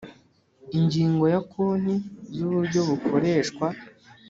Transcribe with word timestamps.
Ingingo 0.77 1.23
ya 1.33 1.39
Konti 1.51 1.95
z 2.35 2.37
Uburyo 2.47 2.79
bukoreshwa 2.89 3.67